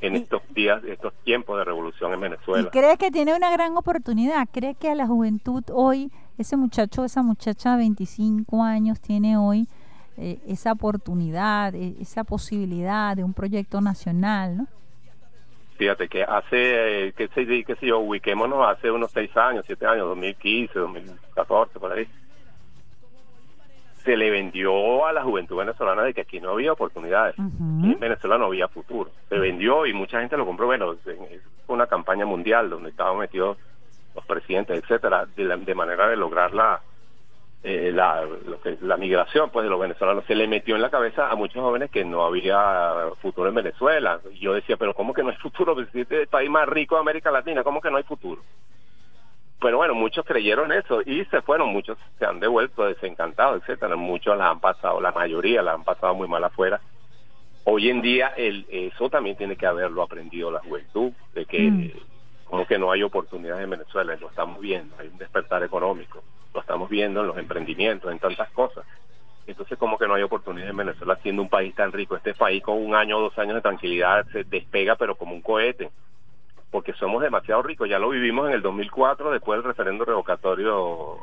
[0.00, 2.66] en estos días, estos tiempos de revolución en Venezuela.
[2.66, 4.48] ¿Y crees que tiene una gran oportunidad?
[4.50, 9.68] ¿Crees que a la juventud hoy, ese muchacho, esa muchacha de 25 años tiene hoy
[10.20, 14.66] eh, esa oportunidad, eh, esa posibilidad de un proyecto nacional, ¿no?
[15.78, 19.86] Fíjate que hace, eh, qué sé, qué sé yo, ubiquémonos hace unos 6 años, 7
[19.86, 22.06] años, 2015, 2014, por ahí
[24.04, 28.38] se le vendió a la juventud venezolana de que aquí no había oportunidades, en Venezuela
[28.38, 29.10] no había futuro.
[29.28, 30.66] Se vendió y mucha gente lo compró.
[30.66, 33.58] Bueno, fue una campaña mundial donde estaban metidos
[34.14, 36.80] los presidentes, etcétera, de, manera de lograr la,
[37.62, 38.26] eh, la,
[38.80, 40.24] la migración pues de los venezolanos.
[40.26, 44.20] Se le metió en la cabeza a muchos jóvenes que no había futuro en Venezuela.
[44.32, 45.74] Y yo decía, pero ¿cómo que no hay futuro?
[45.74, 48.42] Pues, este es el país más rico de América Latina, ¿cómo que no hay futuro?
[49.60, 53.94] pero bueno, muchos creyeron eso y se fueron, muchos se han devuelto desencantados, etcétera.
[53.94, 56.80] Muchos la han pasado, la mayoría la han pasado muy mal afuera.
[57.64, 61.90] Hoy en día el, eso también tiene que haberlo aprendido la juventud, de que mm.
[62.46, 66.22] como que no hay oportunidades en Venezuela, lo estamos viendo, hay un despertar económico,
[66.54, 68.84] lo estamos viendo en los emprendimientos, en tantas cosas.
[69.46, 72.16] Entonces como que no hay oportunidades en Venezuela siendo un país tan rico.
[72.16, 75.42] Este país con un año o dos años de tranquilidad se despega pero como un
[75.42, 75.90] cohete
[76.70, 77.88] porque somos demasiado ricos.
[77.88, 81.18] Ya lo vivimos en el 2004, después del referendo revocatorio,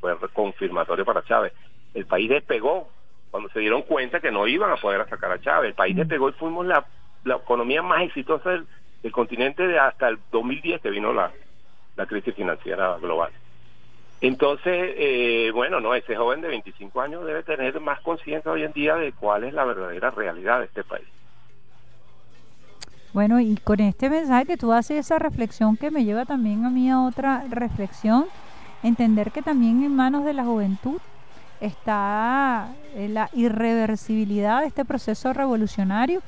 [0.00, 1.52] fue confirmatorio para Chávez.
[1.94, 2.88] El país despegó
[3.30, 5.70] cuando se dieron cuenta que no iban a poder sacar a Chávez.
[5.70, 5.98] El país mm.
[6.00, 6.84] despegó y fuimos la,
[7.24, 8.66] la economía más exitosa del,
[9.12, 11.32] continente de hasta el 2010 que vino la,
[11.96, 13.32] la crisis financiera global.
[14.22, 18.72] Entonces, eh, bueno, no, ese joven de 25 años debe tener más conciencia hoy en
[18.72, 21.08] día de cuál es la verdadera realidad de este país.
[23.12, 26.70] Bueno, y con este mensaje que tú haces, esa reflexión que me lleva también a
[26.70, 28.26] mí a otra reflexión,
[28.84, 31.00] entender que también en manos de la juventud
[31.60, 36.22] está eh, la irreversibilidad de este proceso revolucionario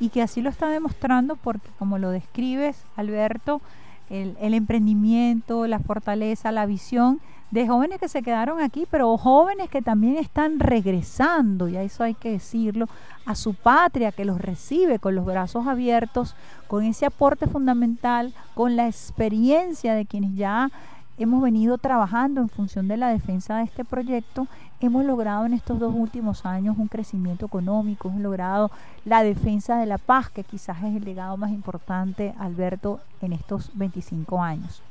[0.00, 3.62] y que así lo está demostrando porque como lo describes, Alberto,
[4.10, 7.20] el, el emprendimiento, la fortaleza, la visión
[7.50, 12.04] de jóvenes que se quedaron aquí, pero jóvenes que también están regresando, y a eso
[12.04, 12.86] hay que decirlo,
[13.24, 16.34] a su patria que los recibe con los brazos abiertos,
[16.66, 20.70] con ese aporte fundamental, con la experiencia de quienes ya
[21.18, 24.46] hemos venido trabajando en función de la defensa de este proyecto,
[24.80, 28.70] hemos logrado en estos dos últimos años un crecimiento económico, hemos logrado
[29.04, 33.70] la defensa de la paz, que quizás es el legado más importante, Alberto, en estos
[33.74, 34.82] 25 años.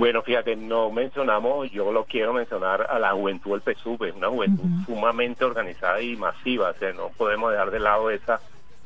[0.00, 4.30] Bueno, fíjate, no mencionamos, yo lo quiero mencionar a la juventud del PSUV, es una
[4.30, 8.40] juventud sumamente organizada y masiva, o sea, no podemos dejar de lado esa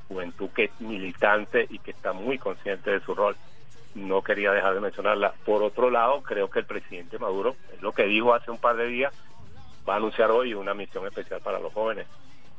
[0.08, 3.36] juventud que es militante y que está muy consciente de su rol.
[3.94, 5.34] No quería dejar de mencionarla.
[5.46, 8.74] Por otro lado, creo que el presidente Maduro, es lo que dijo hace un par
[8.74, 9.14] de días,
[9.88, 12.08] va a anunciar hoy una misión especial para los jóvenes.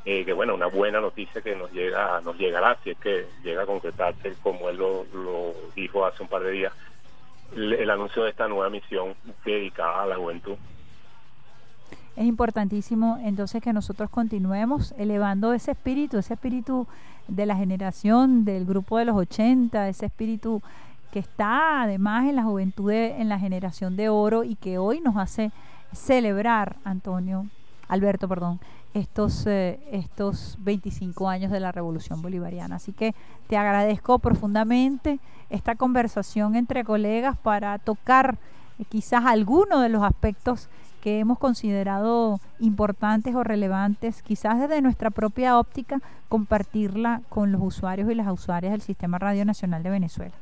[0.06, 3.64] Eh, que bueno, una buena noticia que nos llega nos llegará, si es que llega
[3.64, 6.74] a concretarse como él lo, lo dijo hace un par de días
[7.56, 10.56] el, anuncio de esta nueva misión dedicada a la juventud.
[12.16, 16.88] Es importantísimo entonces que nosotros continuemos elevando ese espíritu, ese espíritu
[17.28, 20.62] de la generación del grupo de los 80, ese espíritu
[21.12, 25.18] que está además en la juventud, en la generación de oro y que hoy nos
[25.18, 25.52] hace
[25.93, 27.48] celebrar, Antonio,
[27.88, 28.60] Alberto, perdón,
[28.96, 32.78] estos, eh, estos 25 años de la Revolución Bolivariana.
[32.78, 33.14] Así que
[33.48, 35.20] te agradezco profundamente
[35.50, 38.38] esta conversación entre colegas para tocar
[38.80, 40.70] eh, quizás algunos de los aspectos
[41.02, 48.10] que hemos considerado importantes o relevantes, quizás desde nuestra propia óptica, compartirla con los usuarios
[48.10, 50.34] y las usuarias del Sistema Radio Nacional de Venezuela.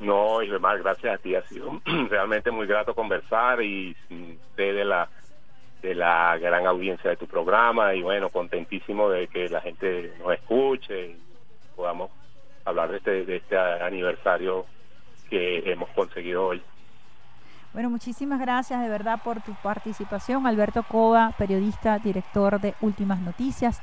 [0.00, 1.34] No, y demás, gracias a ti.
[1.34, 1.80] Ha sido
[2.10, 3.96] realmente muy grato conversar y
[4.54, 5.08] sé de la
[5.82, 10.32] de la gran audiencia de tu programa y bueno, contentísimo de que la gente nos
[10.34, 11.16] escuche y
[11.76, 12.10] podamos
[12.64, 14.66] hablar de este, de este aniversario
[15.30, 16.62] que hemos conseguido hoy.
[17.72, 20.46] Bueno, muchísimas gracias de verdad por tu participación.
[20.46, 23.80] Alberto Cova, periodista, director de Últimas Noticias.